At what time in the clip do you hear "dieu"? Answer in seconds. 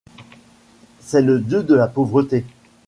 1.39-1.61